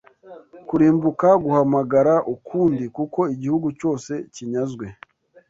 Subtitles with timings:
[0.67, 4.85] Kurimbuka guhamagara ukundi kuko igihugu cyose kinyazwe